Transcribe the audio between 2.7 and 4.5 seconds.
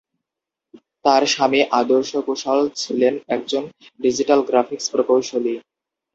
ছিলেন একজন 'ডিজিটাল